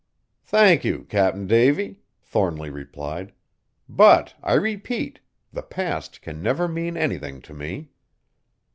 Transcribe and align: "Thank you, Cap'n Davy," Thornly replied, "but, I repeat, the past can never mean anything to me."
"Thank 0.45 0.83
you, 0.83 1.03
Cap'n 1.03 1.45
Davy," 1.45 1.99
Thornly 2.23 2.71
replied, 2.71 3.33
"but, 3.87 4.33
I 4.41 4.53
repeat, 4.53 5.19
the 5.53 5.61
past 5.61 6.23
can 6.23 6.41
never 6.41 6.67
mean 6.67 6.97
anything 6.97 7.39
to 7.43 7.53
me." 7.53 7.89